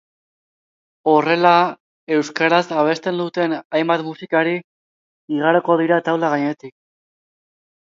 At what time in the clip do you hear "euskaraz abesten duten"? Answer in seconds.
2.17-3.55